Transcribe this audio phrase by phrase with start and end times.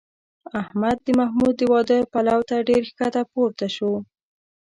[0.61, 3.91] احمد د محمود د واده پلو ته ډېر ښکته پورته شو.